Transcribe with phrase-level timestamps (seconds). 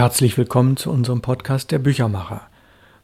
[0.00, 2.40] Herzlich willkommen zu unserem Podcast Der Büchermacher.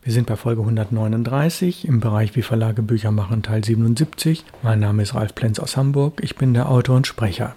[0.02, 4.46] Wir sind bei Folge 139 im Bereich Wie Verlage Bücher machen Teil 77.
[4.62, 6.22] Mein Name ist Ralf Plenz aus Hamburg.
[6.22, 7.54] Ich bin der Autor und Sprecher.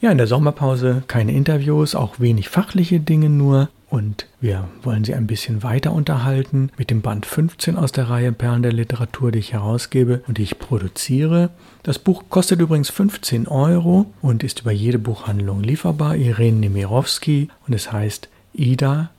[0.00, 3.68] Ja, in der Sommerpause keine Interviews, auch wenig fachliche Dinge nur.
[3.90, 8.32] Und wir wollen Sie ein bisschen weiter unterhalten mit dem Band 15 aus der Reihe
[8.32, 11.50] Perlen der Literatur, die ich herausgebe und die ich produziere.
[11.82, 16.16] Das Buch kostet übrigens 15 Euro und ist über jede Buchhandlung lieferbar.
[16.16, 19.10] Irene Nemirovsky und es heißt Ida,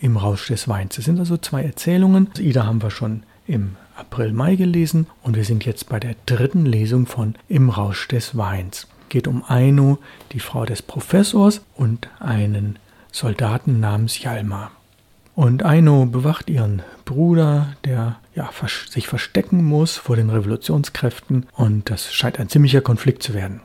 [0.00, 0.98] im Rausch des Weins.
[0.98, 2.28] Es sind also zwei Erzählungen.
[2.38, 6.66] Ida haben wir schon im April, Mai gelesen und wir sind jetzt bei der dritten
[6.66, 8.88] Lesung von Im Rausch des Weins.
[9.08, 9.98] Geht um Aino,
[10.32, 12.78] die Frau des Professors und einen
[13.12, 14.70] Soldaten namens Jalma.
[15.34, 18.50] Und Aino bewacht ihren Bruder, der ja,
[18.90, 23.60] sich verstecken muss vor den Revolutionskräften und das scheint ein ziemlicher Konflikt zu werden.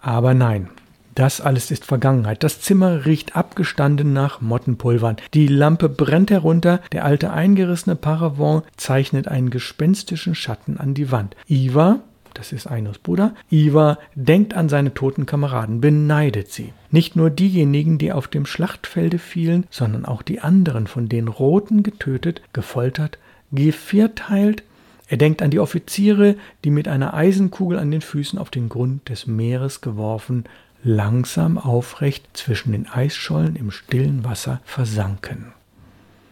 [0.00, 0.70] Aber nein,
[1.18, 2.44] das alles ist Vergangenheit.
[2.44, 5.16] Das Zimmer riecht abgestanden nach Mottenpulvern.
[5.34, 6.80] Die Lampe brennt herunter.
[6.92, 11.34] Der alte eingerissene Paravent zeichnet einen gespenstischen Schatten an die Wand.
[11.48, 11.98] Iva,
[12.34, 16.72] das ist Ainos Bruder, Iva denkt an seine toten Kameraden, beneidet sie.
[16.92, 21.82] Nicht nur diejenigen, die auf dem Schlachtfelde fielen, sondern auch die anderen, von den Roten
[21.82, 23.18] getötet, gefoltert,
[23.50, 24.62] gevierteilt.
[25.08, 29.08] Er denkt an die Offiziere, die mit einer Eisenkugel an den Füßen auf den Grund
[29.08, 30.44] des Meeres geworfen,
[30.82, 35.52] langsam aufrecht zwischen den Eisschollen im stillen Wasser versanken.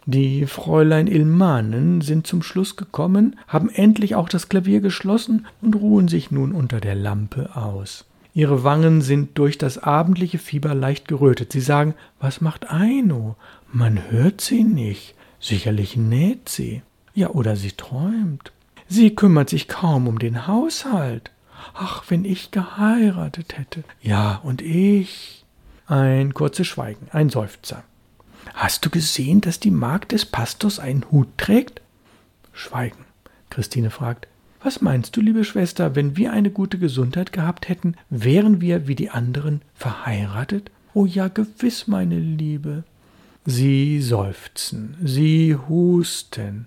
[0.09, 6.07] Die Fräulein Ilmanen sind zum Schluss gekommen, haben endlich auch das Klavier geschlossen und ruhen
[6.07, 8.05] sich nun unter der Lampe aus.
[8.33, 11.53] Ihre Wangen sind durch das abendliche Fieber leicht gerötet.
[11.53, 13.35] Sie sagen, was macht Aino?
[13.73, 15.15] Man hört sie nicht.
[15.41, 16.83] Sicherlich näht sie.
[17.15, 18.53] Ja, oder sie träumt.
[18.89, 21.31] Sie kümmert sich kaum um den Haushalt.
[21.75, 23.85] Ach, wenn ich geheiratet hätte.
[24.01, 25.45] Ja, und ich.
[25.87, 27.85] Ein kurzes Schweigen, ein Seufzer.
[28.55, 31.81] Hast du gesehen, dass die Magd des Pastors einen Hut trägt?
[32.53, 33.05] Schweigen.
[33.51, 34.27] Christine fragt,
[34.63, 38.97] was meinst du, liebe Schwester, wenn wir eine gute Gesundheit gehabt hätten, wären wir wie
[38.97, 40.71] die anderen verheiratet?
[40.93, 42.83] Oh ja, gewiss, meine Liebe.
[43.45, 46.67] Sie seufzen, sie husten.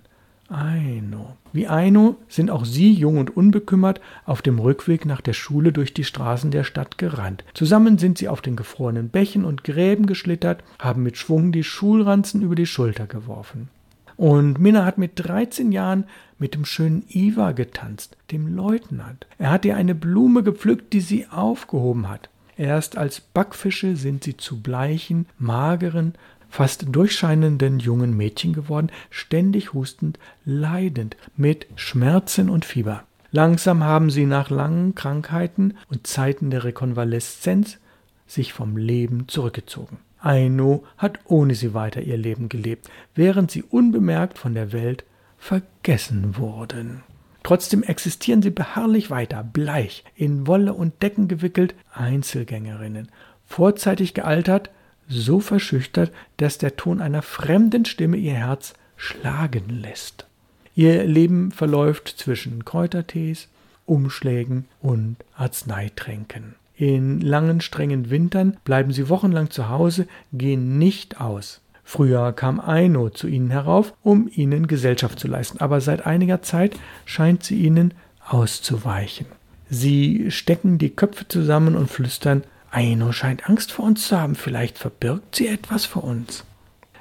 [0.50, 1.36] Aino.
[1.52, 5.94] Wie Aino sind auch sie, jung und unbekümmert, auf dem Rückweg nach der Schule durch
[5.94, 7.44] die Straßen der Stadt gerannt.
[7.54, 12.42] Zusammen sind sie auf den gefrorenen Bächen und Gräben geschlittert, haben mit Schwung die Schulranzen
[12.42, 13.68] über die Schulter geworfen.
[14.16, 16.04] Und Minna hat mit 13 Jahren
[16.38, 19.26] mit dem schönen Iva getanzt, dem Leutnant.
[19.38, 22.28] Er hat ihr eine Blume gepflückt, die sie aufgehoben hat.
[22.56, 26.14] Erst als Backfische sind sie zu bleichen, mageren,
[26.50, 33.04] fast durchscheinenden jungen Mädchen geworden, ständig hustend, leidend, mit Schmerzen und Fieber.
[33.32, 37.78] Langsam haben sie nach langen Krankheiten und Zeiten der Rekonvaleszenz
[38.26, 39.98] sich vom Leben zurückgezogen.
[40.20, 45.04] Aino hat ohne sie weiter ihr Leben gelebt, während sie unbemerkt von der Welt
[45.38, 47.02] vergessen wurden.
[47.42, 53.08] Trotzdem existieren sie beharrlich weiter, bleich, in Wolle und Decken gewickelt, Einzelgängerinnen,
[53.46, 54.70] vorzeitig gealtert,
[55.10, 60.26] so verschüchtert, dass der Ton einer fremden Stimme ihr Herz schlagen lässt.
[60.74, 63.48] Ihr Leben verläuft zwischen Kräutertees,
[63.86, 66.54] Umschlägen und Arzneitränken.
[66.76, 71.60] In langen, strengen Wintern bleiben sie wochenlang zu Hause, gehen nicht aus.
[71.84, 76.78] Früher kam Aino zu ihnen herauf, um ihnen Gesellschaft zu leisten, aber seit einiger Zeit
[77.04, 77.94] scheint sie ihnen
[78.26, 79.26] auszuweichen.
[79.68, 84.78] Sie stecken die Köpfe zusammen und flüstern Aino scheint Angst vor uns zu haben, vielleicht
[84.78, 86.44] verbirgt sie etwas vor uns.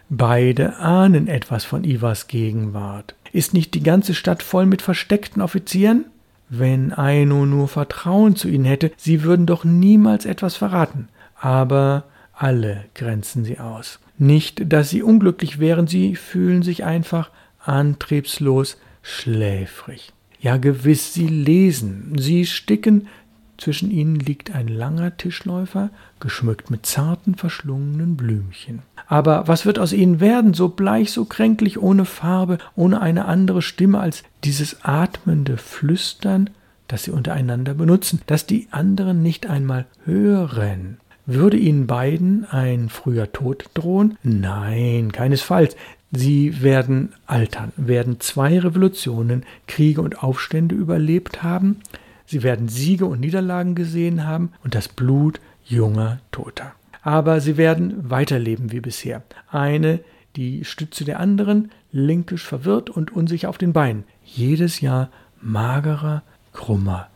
[0.09, 3.13] Beide ahnen etwas von Ivas Gegenwart.
[3.31, 6.05] Ist nicht die ganze Stadt voll mit versteckten Offizieren?
[6.49, 11.09] Wenn Aino nur Vertrauen zu ihnen hätte, sie würden doch niemals etwas verraten.
[11.39, 13.99] Aber alle grenzen sie aus.
[14.17, 17.29] Nicht, dass sie unglücklich wären, sie fühlen sich einfach
[17.63, 20.11] antriebslos, schläfrig.
[20.41, 23.07] Ja, gewiss, sie lesen, sie sticken
[23.59, 25.89] zwischen ihnen liegt ein langer Tischläufer,
[26.19, 28.81] geschmückt mit zarten, verschlungenen Blümchen.
[29.07, 33.61] Aber was wird aus ihnen werden, so bleich, so kränklich, ohne Farbe, ohne eine andere
[33.61, 36.49] Stimme als dieses atmende Flüstern,
[36.87, 40.97] das sie untereinander benutzen, das die anderen nicht einmal hören?
[41.25, 44.17] Würde ihnen beiden ein früher Tod drohen?
[44.23, 45.75] Nein, keinesfalls.
[46.11, 51.81] Sie werden altern, werden zwei Revolutionen, Kriege und Aufstände überlebt haben,
[52.29, 56.73] Sie werden Siege und Niederlagen gesehen haben und das Blut junger Toter.
[57.01, 59.23] Aber sie werden weiterleben wie bisher.
[59.49, 60.01] Eine
[60.35, 64.03] die Stütze der anderen, linkisch verwirrt und unsicher auf den Beinen.
[64.23, 65.09] Jedes Jahr
[65.41, 66.21] magerer,
[66.53, 67.07] krummer,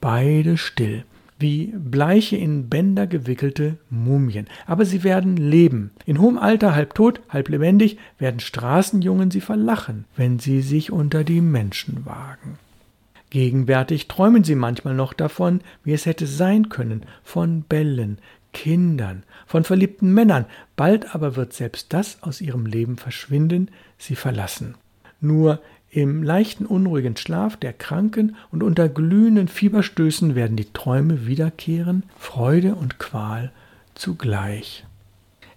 [0.00, 1.04] beide still,
[1.38, 4.46] wie bleiche in Bänder gewickelte Mumien.
[4.66, 5.90] Aber sie werden leben.
[6.06, 11.24] In hohem Alter, halb tot, halb lebendig, werden Straßenjungen sie verlachen, wenn sie sich unter
[11.24, 12.58] die Menschen wagen.
[13.32, 18.18] Gegenwärtig träumen sie manchmal noch davon, wie es hätte sein können, von Bällen,
[18.52, 20.44] Kindern, von verliebten Männern,
[20.76, 24.74] bald aber wird selbst das aus ihrem Leben verschwinden, sie verlassen.
[25.22, 32.02] Nur im leichten unruhigen Schlaf der Kranken und unter glühenden Fieberstößen werden die Träume wiederkehren,
[32.18, 33.50] Freude und Qual
[33.94, 34.84] zugleich.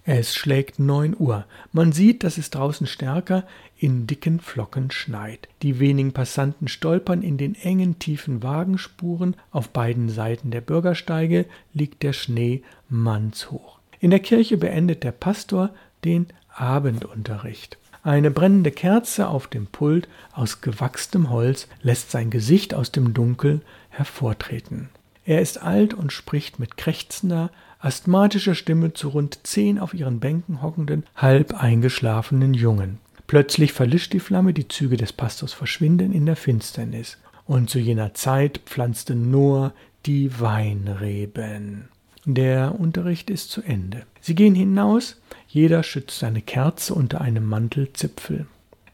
[0.08, 1.46] Es schlägt neun Uhr.
[1.72, 3.42] Man sieht, dass es draußen stärker
[3.76, 5.48] in dicken Flocken schneit.
[5.62, 9.34] Die wenigen Passanten stolpern in den engen, tiefen Wagenspuren.
[9.50, 13.80] Auf beiden Seiten der Bürgersteige liegt der Schnee mannshoch.
[13.98, 15.70] In der Kirche beendet der Pastor
[16.04, 17.76] den Abendunterricht.
[18.04, 23.60] Eine brennende Kerze auf dem Pult aus gewachstem Holz lässt sein Gesicht aus dem Dunkel
[23.88, 24.88] hervortreten.
[25.24, 30.62] Er ist alt und spricht mit krächzender, asthmatischer Stimme zu rund zehn auf ihren Bänken
[30.62, 32.98] hockenden, halb eingeschlafenen Jungen.
[33.26, 37.18] Plötzlich verlischt die Flamme, die Züge des Pastors verschwinden in der Finsternis.
[37.46, 39.72] Und zu jener Zeit pflanzte Noah
[40.04, 41.88] die Weinreben.
[42.24, 44.02] Der Unterricht ist zu Ende.
[44.20, 48.46] Sie gehen hinaus, jeder schützt seine Kerze unter einem Mantelzipfel.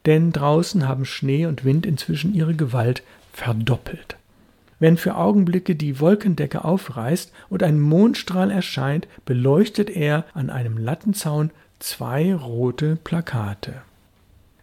[0.04, 3.02] Denn draußen haben Schnee und Wind inzwischen ihre Gewalt
[3.32, 4.16] verdoppelt.
[4.82, 11.52] Wenn für Augenblicke die Wolkendecke aufreißt und ein Mondstrahl erscheint, beleuchtet er an einem Lattenzaun
[11.78, 13.74] zwei rote Plakate.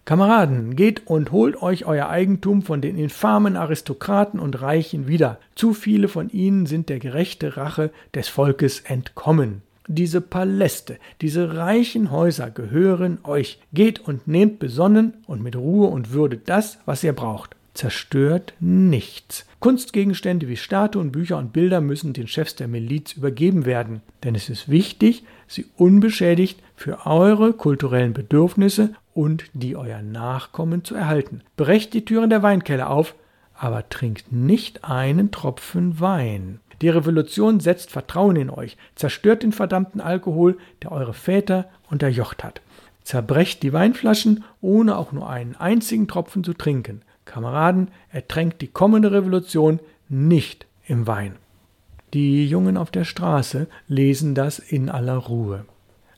[0.04, 5.39] Kameraden, geht und holt euch euer Eigentum von den infamen Aristokraten und Reichen wieder.
[5.56, 9.62] Zu viele von ihnen sind der gerechte Rache des Volkes entkommen.
[9.88, 13.62] Diese Paläste, diese reichen Häuser gehören euch.
[13.72, 17.56] Geht und nehmt besonnen und mit Ruhe und Würde das, was ihr braucht.
[17.80, 19.46] Zerstört nichts.
[19.62, 24.50] Kunstgegenstände wie Statuen, Bücher und Bilder müssen den Chefs der Miliz übergeben werden, denn es
[24.50, 31.40] ist wichtig, sie unbeschädigt für eure kulturellen Bedürfnisse und die euer Nachkommen zu erhalten.
[31.56, 33.16] Brecht die Türen der Weinkeller auf,
[33.54, 36.60] aber trinkt nicht einen Tropfen Wein.
[36.82, 42.60] Die Revolution setzt Vertrauen in euch, zerstört den verdammten Alkohol, der eure Väter unterjocht hat.
[43.04, 47.04] Zerbrecht die Weinflaschen, ohne auch nur einen einzigen Tropfen zu trinken.
[47.30, 49.80] Kameraden, ertränkt die kommende Revolution
[50.10, 51.36] nicht im Wein.
[52.14, 55.66] Die Jungen auf der Straße lesen das in aller Ruhe.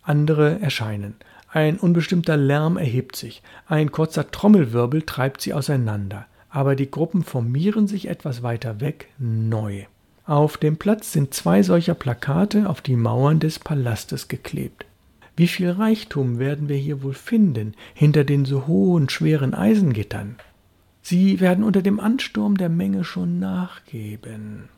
[0.01, 1.15] Andere erscheinen.
[1.49, 7.87] Ein unbestimmter Lärm erhebt sich, ein kurzer Trommelwirbel treibt sie auseinander, aber die Gruppen formieren
[7.87, 9.83] sich etwas weiter weg neu.
[10.25, 14.85] Auf dem Platz sind zwei solcher Plakate auf die Mauern des Palastes geklebt.
[15.35, 20.37] Wie viel Reichtum werden wir hier wohl finden hinter den so hohen, schweren Eisengittern?
[21.01, 24.69] Sie werden unter dem Ansturm der Menge schon nachgeben.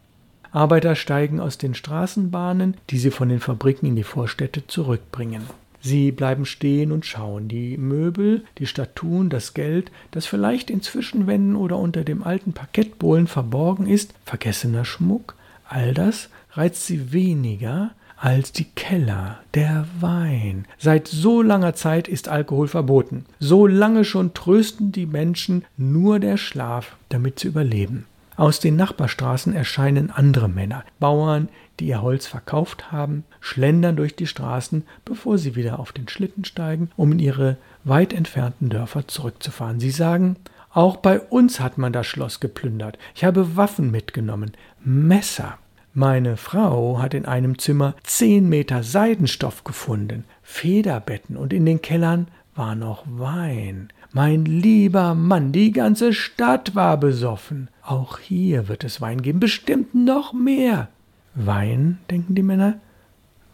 [0.52, 5.44] Arbeiter steigen aus den Straßenbahnen, die sie von den Fabriken in die Vorstädte zurückbringen.
[5.82, 7.50] Sie bleiben stehen und schauen.
[7.50, 13.28] Die Möbel, die Statuen, das Geld, das vielleicht in Zwischenwänden oder unter dem alten Parkettbohlen
[13.28, 15.36] verborgen ist, vergessener Schmuck,
[15.68, 17.92] all das reizt sie weniger
[18.24, 20.66] als die Keller, der Wein.
[20.78, 23.26] Seit so langer Zeit ist Alkohol verboten.
[23.42, 28.06] So lange schon trösten die Menschen nur der Schlaf, damit sie überleben.
[28.38, 31.50] Aus den Nachbarstraßen erscheinen andere Männer, Bauern,
[31.82, 36.46] die ihr Holz verkauft haben, schlendern durch die Straßen, bevor sie wieder auf den Schlitten
[36.46, 39.82] steigen, um in ihre weit entfernten Dörfer zurückzufahren.
[39.82, 40.38] Sie sagen,
[40.72, 42.98] auch bei uns hat man das Schloss geplündert.
[43.16, 45.58] Ich habe Waffen mitgenommen, Messer.
[45.96, 52.30] Meine Frau hat in einem Zimmer zehn Meter Seidenstoff gefunden, Federbetten und in den Kellern
[52.56, 53.90] war noch Wein.
[54.12, 57.70] Mein lieber Mann, die ganze Stadt war besoffen.
[57.84, 60.88] Auch hier wird es Wein geben, bestimmt noch mehr.
[61.36, 62.80] Wein, denken die Männer.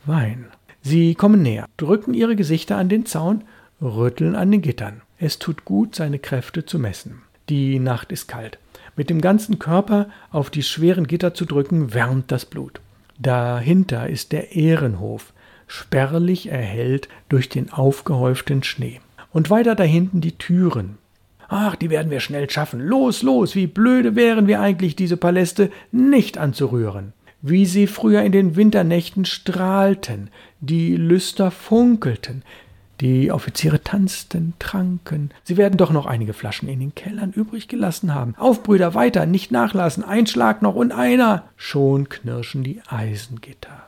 [0.05, 0.45] Wein.
[0.81, 3.43] Sie kommen näher, drücken ihre Gesichter an den Zaun,
[3.81, 5.01] rütteln an den Gittern.
[5.17, 7.21] Es tut gut, seine Kräfte zu messen.
[7.49, 8.59] Die Nacht ist kalt.
[8.99, 12.81] Mit dem ganzen Körper auf die schweren Gitter zu drücken, wärmt das Blut.
[13.17, 15.31] Dahinter ist der Ehrenhof,
[15.67, 18.99] spärlich erhellt durch den aufgehäuften Schnee
[19.31, 20.97] und weiter dahinten die Türen.
[21.47, 22.81] Ach, die werden wir schnell schaffen.
[22.81, 27.13] Los, los, wie blöde wären wir eigentlich, diese Paläste nicht anzurühren.
[27.41, 30.29] Wie sie früher in den Winternächten strahlten,
[30.59, 32.43] die Lüster funkelten,
[33.01, 35.31] die Offiziere tanzten, tranken.
[35.43, 38.35] Sie werden doch noch einige Flaschen in den Kellern übrig gelassen haben.
[38.37, 41.43] Auf, Brüder, weiter, nicht nachlassen, ein Schlag noch und einer.
[41.55, 43.83] Schon knirschen die Eisengitter.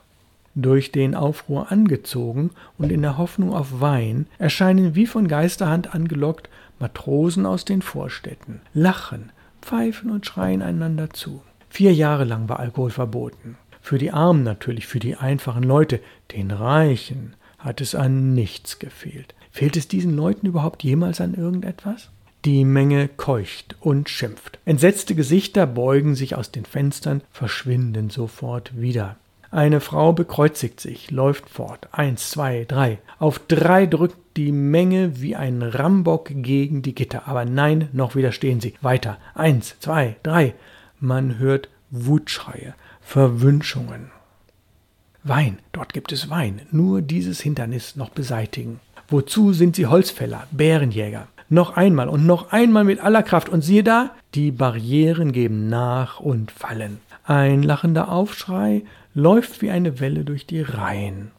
[0.56, 6.50] Durch den Aufruhr angezogen und in der Hoffnung auf Wein erscheinen wie von Geisterhand angelockt
[6.80, 11.42] Matrosen aus den Vorstädten, lachen, pfeifen und schreien einander zu.
[11.70, 13.56] Vier Jahre lang war Alkohol verboten.
[13.82, 16.02] Für die Armen natürlich, für die einfachen Leute,
[16.34, 19.34] den Reichen hat es an nichts gefehlt.
[19.52, 22.10] Fehlt es diesen Leuten überhaupt jemals an irgendetwas?
[22.46, 24.60] Die Menge keucht und schimpft.
[24.66, 29.18] Entsetzte Gesichter beugen sich aus den Fenstern, verschwinden sofort wieder.
[29.52, 31.90] Eine Frau bekreuzigt sich, läuft fort.
[31.92, 33.00] Eins, zwei, drei.
[33.20, 37.28] Auf drei drückt die Menge wie ein Rambock gegen die Gitter.
[37.28, 38.74] Aber nein, noch widerstehen sie.
[38.82, 39.18] Weiter.
[39.36, 40.56] Eins, zwei, drei.
[41.02, 44.12] Man hört Wutschreie, Verwünschungen.
[45.24, 46.62] Wein, dort gibt es Wein.
[46.72, 48.80] Nur dieses Hindernis noch beseitigen.
[49.08, 51.28] Wozu sind sie Holzfäller, Bärenjäger?
[51.50, 53.50] Noch einmal und noch einmal mit aller Kraft.
[53.50, 57.00] Und siehe da, die Barrieren geben nach und fallen.
[57.24, 61.32] Ein lachender Aufschrei läuft wie eine Welle durch die Reihen.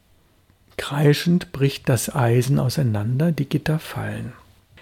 [0.77, 4.33] Kreischend bricht das Eisen auseinander, die Gitter fallen.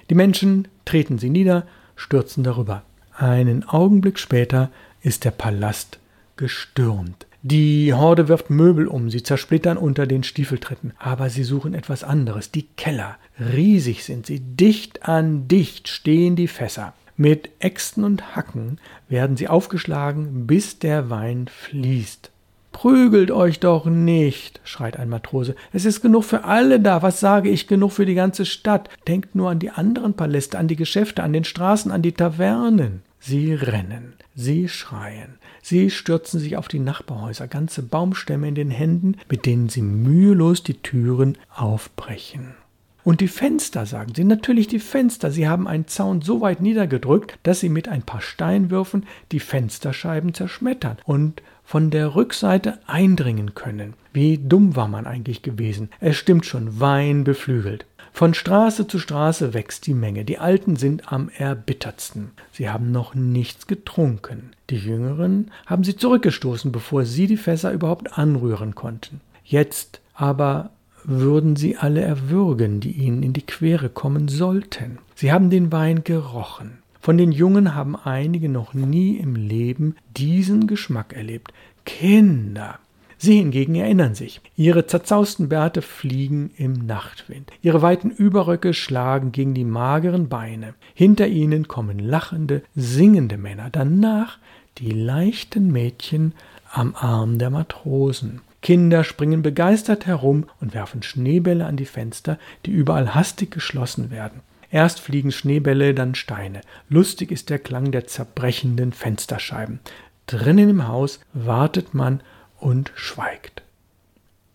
[0.09, 1.65] Die Menschen treten sie nieder,
[1.95, 2.83] stürzen darüber.
[3.17, 4.69] Einen Augenblick später
[5.01, 5.99] ist der Palast
[6.37, 7.25] gestürmt.
[7.43, 12.51] Die Horde wirft Möbel um, sie zersplittern unter den Stiefeltritten, aber sie suchen etwas anderes,
[12.51, 13.17] die Keller.
[13.39, 16.93] Riesig sind sie, dicht an dicht stehen die Fässer.
[17.17, 18.79] Mit Äxten und Hacken
[19.09, 22.29] werden sie aufgeschlagen, bis der Wein fließt.
[22.71, 25.55] Prügelt euch doch nicht, schreit ein Matrose.
[25.73, 27.01] Es ist genug für alle da.
[27.01, 27.67] Was sage ich?
[27.67, 28.89] Genug für die ganze Stadt.
[29.07, 33.01] Denkt nur an die anderen Paläste, an die Geschäfte, an den Straßen, an die Tavernen.
[33.19, 39.17] Sie rennen, sie schreien, sie stürzen sich auf die Nachbarhäuser, ganze Baumstämme in den Händen,
[39.29, 42.55] mit denen sie mühelos die Türen aufbrechen.
[43.03, 45.31] Und die Fenster, sagen sie, natürlich die Fenster.
[45.31, 50.33] Sie haben einen Zaun so weit niedergedrückt, dass sie mit ein paar Steinwürfen die Fensterscheiben
[50.33, 53.93] zerschmettern und von der Rückseite eindringen können.
[54.13, 55.89] Wie dumm war man eigentlich gewesen.
[55.99, 57.85] Es stimmt schon, Wein beflügelt.
[58.13, 60.25] Von Straße zu Straße wächst die Menge.
[60.25, 62.31] Die Alten sind am erbittertsten.
[62.51, 64.51] Sie haben noch nichts getrunken.
[64.69, 69.21] Die Jüngeren haben sie zurückgestoßen, bevor sie die Fässer überhaupt anrühren konnten.
[69.43, 70.69] Jetzt aber
[71.03, 74.99] würden sie alle erwürgen, die ihnen in die Quere kommen sollten.
[75.15, 76.77] Sie haben den Wein gerochen.
[76.99, 81.51] Von den Jungen haben einige noch nie im Leben diesen Geschmack erlebt.
[81.85, 82.77] Kinder.
[83.23, 84.41] Sie hingegen erinnern sich.
[84.55, 87.51] Ihre zerzausten Bärte fliegen im Nachtwind.
[87.61, 90.73] Ihre weiten Überröcke schlagen gegen die mageren Beine.
[90.95, 93.69] Hinter ihnen kommen lachende, singende Männer.
[93.71, 94.39] Danach
[94.79, 96.33] die leichten Mädchen
[96.71, 98.41] am Arm der Matrosen.
[98.63, 104.39] Kinder springen begeistert herum und werfen Schneebälle an die Fenster, die überall hastig geschlossen werden.
[104.71, 106.61] Erst fliegen Schneebälle, dann Steine.
[106.89, 109.79] Lustig ist der Klang der zerbrechenden Fensterscheiben.
[110.25, 112.21] Drinnen im Haus wartet man
[112.61, 113.61] und schweigt.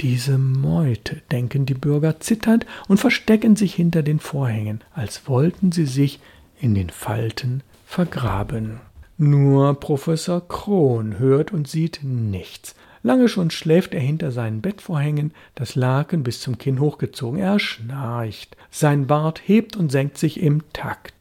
[0.01, 5.87] Diese Meute, denken die Bürger zitternd und verstecken sich hinter den Vorhängen, als wollten sie
[5.87, 6.21] sich
[6.61, 8.81] in den Falten vergraben.
[9.19, 12.75] Nur Professor Kron hört und sieht nichts.
[13.03, 17.39] Lange schon schläft er hinter seinen Bettvorhängen, das Laken bis zum Kinn hochgezogen.
[17.39, 18.57] Er schnarcht.
[18.71, 21.15] Sein Bart hebt und senkt sich im Takt.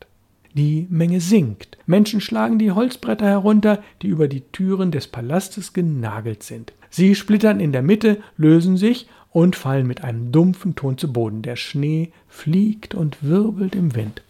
[0.56, 1.78] Die Menge sinkt.
[1.86, 6.72] Menschen schlagen die Holzbretter herunter, die über die Türen des Palastes genagelt sind.
[6.90, 11.42] Sie splittern in der Mitte, lösen sich und fallen mit einem dumpfen Ton zu Boden.
[11.42, 14.24] Der Schnee fliegt und wirbelt im Wind.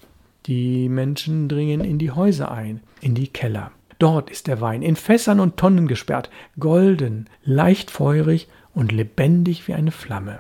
[0.48, 3.72] Die Menschen dringen in die Häuser ein, in die Keller.
[4.00, 9.76] Dort ist der Wein in Fässern und Tonnen gesperrt, golden, leicht feurig und lebendig wie
[9.76, 10.40] eine Flamme.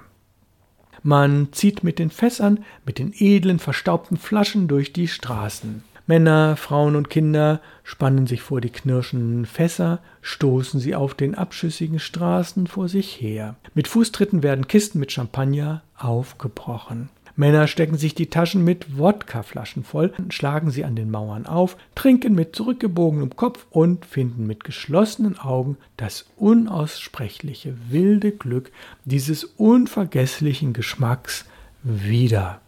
[1.08, 5.84] Man zieht mit den Fässern, mit den edlen, verstaubten Flaschen durch die Straßen.
[6.08, 12.00] Männer, Frauen und Kinder spannen sich vor die knirschenden Fässer, stoßen sie auf den abschüssigen
[12.00, 13.56] Straßen vor sich her.
[13.76, 17.10] Mit Fußtritten werden Kisten mit Champagner aufgebrochen.
[17.38, 22.34] Männer stecken sich die Taschen mit Wodkaflaschen voll, schlagen sie an den Mauern auf, trinken
[22.34, 28.72] mit zurückgebogenem Kopf und finden mit geschlossenen Augen das unaussprechliche wilde Glück
[29.04, 31.46] dieses unvergesslichen Geschmacks
[31.84, 32.62] wieder.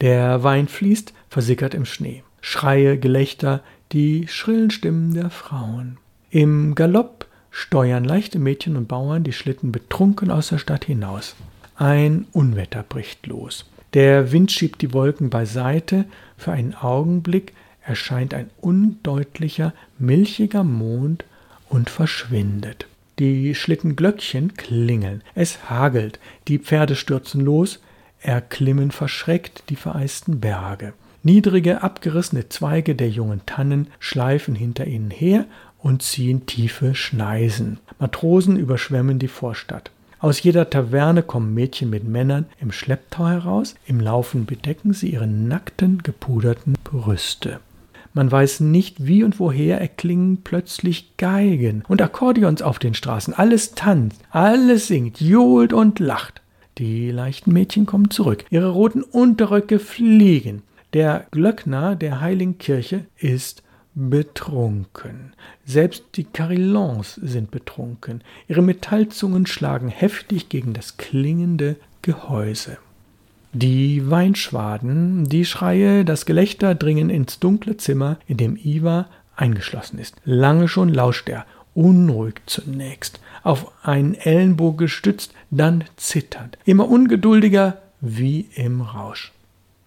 [0.00, 2.22] Der Wein fließt, versickert im Schnee.
[2.40, 5.98] Schreie, Gelächter, die schrillen Stimmen der Frauen.
[6.30, 11.34] Im Galopp steuern leichte Mädchen und Bauern die Schlitten betrunken aus der Stadt hinaus.
[11.76, 13.66] Ein Unwetter bricht los.
[13.96, 16.04] Der Wind schiebt die Wolken beiseite,
[16.36, 21.24] für einen Augenblick erscheint ein undeutlicher, milchiger Mond
[21.70, 22.88] und verschwindet.
[23.18, 27.80] Die Schlittenglöckchen klingeln, es hagelt, die Pferde stürzen los,
[28.20, 30.92] erklimmen verschreckt die vereisten Berge.
[31.22, 35.46] Niedrige, abgerissene Zweige der jungen Tannen schleifen hinter ihnen her
[35.78, 37.78] und ziehen tiefe Schneisen.
[37.98, 39.90] Matrosen überschwemmen die Vorstadt.
[40.18, 45.26] Aus jeder Taverne kommen Mädchen mit Männern im Schlepptau heraus, im Laufen bedecken sie ihre
[45.26, 47.60] nackten, gepuderten Brüste.
[48.14, 53.34] Man weiß nicht, wie und woher erklingen plötzlich Geigen und Akkordeons auf den Straßen.
[53.34, 56.40] Alles tanzt, alles singt, johlt und lacht.
[56.78, 58.46] Die leichten Mädchen kommen zurück.
[58.48, 60.62] Ihre roten Unterröcke fliegen.
[60.94, 63.62] Der Glöckner der heiligen Kirche ist
[63.96, 65.32] betrunken.
[65.64, 68.22] Selbst die Carillons sind betrunken.
[68.46, 72.76] Ihre Metallzungen schlagen heftig gegen das klingende Gehäuse.
[73.54, 80.14] Die Weinschwaden, die Schreie, das Gelächter dringen ins dunkle Zimmer, in dem Iva eingeschlossen ist.
[80.26, 88.48] Lange schon lauscht er, unruhig zunächst, auf einen Ellenbogen gestützt, dann zitternd, immer ungeduldiger wie
[88.56, 89.32] im Rausch.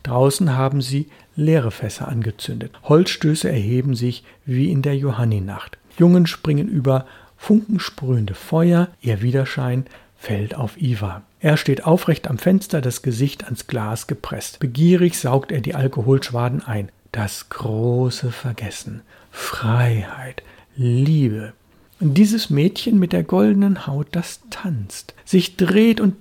[0.04, 2.72] Draußen haben sie leere Fässer angezündet.
[2.84, 5.78] Holzstöße erheben sich wie in der Johanninacht.
[5.98, 7.06] Jungen springen über
[7.38, 9.86] funkensprühende Feuer, ihr Widerschein
[10.18, 11.22] fällt auf Iva.
[11.40, 14.60] Er steht aufrecht am Fenster, das Gesicht ans Glas gepresst.
[14.60, 16.90] Begierig saugt er die Alkoholschwaden ein.
[17.12, 19.02] Das große Vergessen,
[19.32, 20.44] Freiheit,
[20.76, 21.54] Liebe.
[22.02, 26.16] Dieses Mädchen mit der goldenen Haut, das tanzt, sich dreht und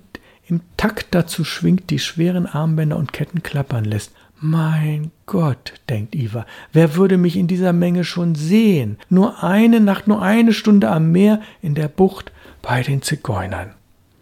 [0.49, 4.11] im Takt dazu schwingt, die schweren Armbänder und Ketten klappern lässt.
[4.41, 8.97] Mein Gott, denkt Iva, wer würde mich in dieser Menge schon sehen?
[9.09, 13.71] Nur eine Nacht, nur eine Stunde am Meer in der Bucht bei den Zigeunern.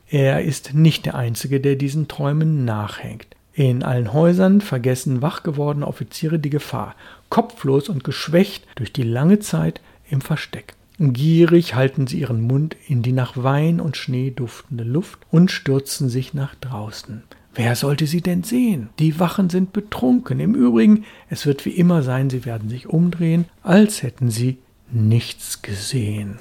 [0.09, 3.27] Er ist nicht der Einzige, der diesen Träumen nachhängt.
[3.53, 6.95] In allen Häusern vergessen wachgewordene Offiziere die Gefahr,
[7.29, 10.76] kopflos und geschwächt durch die lange Zeit im Versteck.
[10.99, 16.09] Gierig halten sie ihren Mund in die nach Wein und Schnee duftende Luft und stürzen
[16.09, 17.23] sich nach draußen.
[17.53, 18.89] Wer sollte sie denn sehen?
[18.99, 20.39] Die Wachen sind betrunken.
[20.39, 24.57] Im Übrigen, es wird wie immer sein, sie werden sich umdrehen, als hätten sie
[24.91, 26.37] nichts gesehen.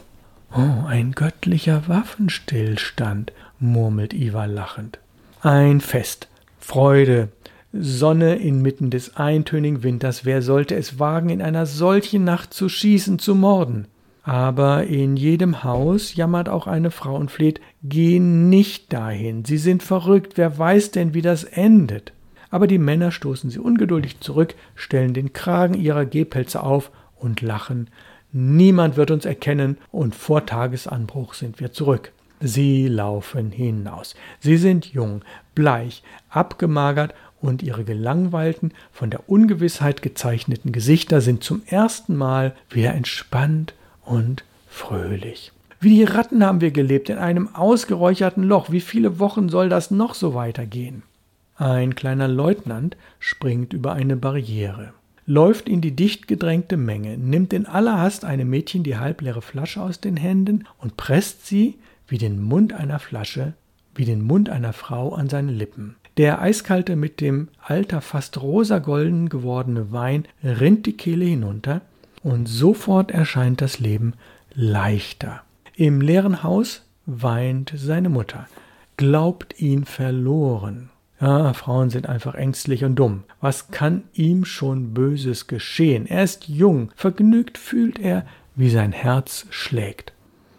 [0.54, 4.98] Oh, ein göttlicher Waffenstillstand, murmelt Iva lachend.
[5.42, 7.28] Ein Fest, Freude,
[7.72, 10.24] Sonne inmitten des eintönigen Winters.
[10.24, 13.86] Wer sollte es wagen, in einer solchen Nacht zu schießen, zu morden?
[14.26, 19.84] Aber in jedem Haus jammert auch eine Frau und fleht, geh nicht dahin, sie sind
[19.84, 22.12] verrückt, wer weiß denn, wie das endet.
[22.50, 27.88] Aber die Männer stoßen sie ungeduldig zurück, stellen den Kragen ihrer Gehpelze auf und lachen.
[28.32, 32.10] Niemand wird uns erkennen, und vor Tagesanbruch sind wir zurück.
[32.40, 34.16] Sie laufen hinaus.
[34.40, 35.22] Sie sind jung,
[35.54, 42.92] bleich, abgemagert und ihre gelangweilten, von der Ungewissheit gezeichneten Gesichter sind zum ersten Mal wieder
[42.92, 43.74] entspannt
[44.06, 45.52] und fröhlich.
[45.80, 48.70] Wie die Ratten haben wir gelebt in einem ausgeräucherten Loch.
[48.70, 51.02] Wie viele Wochen soll das noch so weitergehen?
[51.56, 54.92] Ein kleiner Leutnant springt über eine Barriere,
[55.26, 59.82] läuft in die dicht gedrängte Menge, nimmt in aller Hast einem Mädchen die halbleere Flasche
[59.82, 61.76] aus den Händen und presst sie
[62.08, 63.54] wie den Mund einer Flasche,
[63.94, 65.96] wie den Mund einer Frau an seine Lippen.
[66.16, 71.82] Der eiskalte, mit dem Alter fast rosagolden gewordene Wein rinnt die Kehle hinunter,
[72.26, 74.14] und sofort erscheint das Leben
[74.52, 75.42] leichter.
[75.76, 78.48] Im leeren Haus weint seine Mutter,
[78.96, 80.90] glaubt ihn verloren.
[81.20, 83.22] Ja, Frauen sind einfach ängstlich und dumm.
[83.40, 86.06] Was kann ihm schon Böses geschehen?
[86.06, 90.12] Er ist jung, vergnügt fühlt er, wie sein Herz schlägt.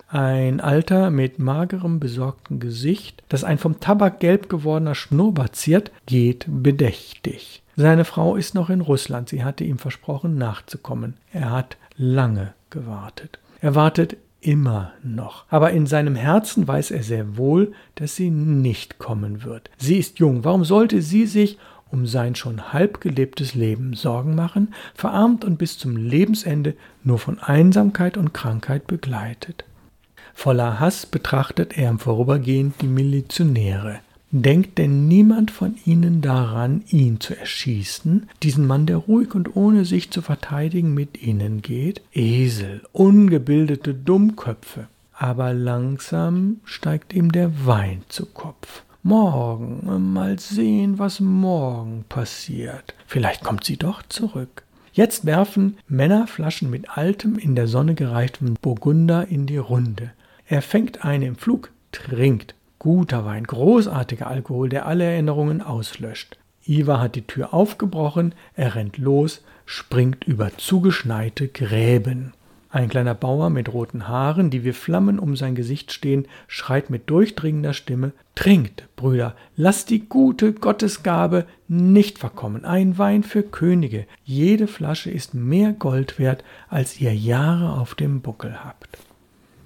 [0.07, 6.45] Ein Alter mit magerem, besorgtem Gesicht, das ein vom Tabak gelb gewordener Schnurrbart ziert, geht
[6.47, 7.61] bedächtig.
[7.79, 9.29] Seine Frau ist noch in Russland.
[9.29, 11.13] Sie hatte ihm versprochen, nachzukommen.
[11.31, 13.37] Er hat lange gewartet.
[13.61, 15.45] Er wartet immer noch.
[15.49, 19.69] Aber in seinem Herzen weiß er sehr wohl, dass sie nicht kommen wird.
[19.77, 20.43] Sie ist jung.
[20.43, 21.59] Warum sollte sie sich
[21.91, 27.39] um sein schon halb gelebtes Leben Sorgen machen, verarmt und bis zum Lebensende nur von
[27.39, 29.65] Einsamkeit und Krankheit begleitet?
[30.33, 33.99] Voller Hass betrachtet er im Vorübergehen die Milizionäre.
[34.31, 39.85] Denkt denn niemand von ihnen daran, ihn zu erschießen, diesen Mann, der ruhig und ohne
[39.85, 42.01] sich zu verteidigen mit ihnen geht?
[42.11, 44.87] Esel, ungebildete Dummköpfe.
[45.13, 48.83] Aber langsam steigt ihm der Wein zu Kopf.
[49.01, 52.93] Morgen, mal sehen, was morgen passiert.
[53.07, 54.63] Vielleicht kommt sie doch zurück.
[54.91, 60.11] Jetzt werfen Männer Flaschen mit altem, in der Sonne gereichtem Burgunder in die Runde.
[60.47, 62.55] Er fängt eine im Flug, trinkt.
[62.87, 66.37] Guter Wein, großartiger Alkohol, der alle Erinnerungen auslöscht.
[66.65, 72.31] Iva hat die Tür aufgebrochen, er rennt los, springt über zugeschneite Gräben.
[72.69, 77.09] Ein kleiner Bauer mit roten Haaren, die wie Flammen um sein Gesicht stehen, schreit mit
[77.09, 82.63] durchdringender Stimme Trinkt, Brüder, lasst die gute Gottesgabe nicht verkommen.
[82.63, 84.05] Ein Wein für Könige.
[84.23, 88.97] Jede Flasche ist mehr Gold wert, als ihr Jahre auf dem Buckel habt.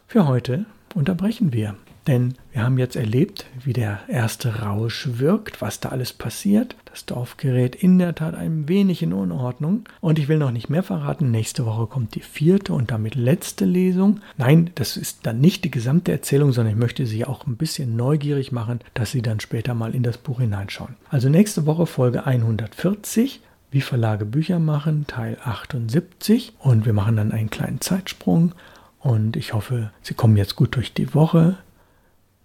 [0.07, 1.75] Für heute unterbrechen wir.
[2.07, 6.75] Denn wir haben jetzt erlebt, wie der erste Rausch wirkt, was da alles passiert.
[6.85, 9.83] Das Dorf gerät in der Tat ein wenig in Unordnung.
[10.01, 11.31] Und ich will noch nicht mehr verraten.
[11.31, 14.19] Nächste Woche kommt die vierte und damit letzte Lesung.
[14.37, 17.95] Nein, das ist dann nicht die gesamte Erzählung, sondern ich möchte Sie auch ein bisschen
[17.95, 20.95] neugierig machen, dass Sie dann später mal in das Buch hineinschauen.
[21.09, 26.53] Also nächste Woche Folge 140 wie Verlage Bücher machen, Teil 78.
[26.59, 28.51] Und wir machen dann einen kleinen Zeitsprung.
[28.99, 31.57] Und ich hoffe, Sie kommen jetzt gut durch die Woche.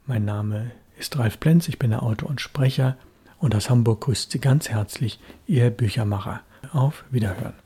[0.09, 2.97] Mein Name ist Ralf Plenz, ich bin der Autor und Sprecher
[3.39, 6.43] und aus Hamburg grüßt Sie ganz herzlich Ihr Büchermacher.
[6.73, 7.66] Auf Wiederhören.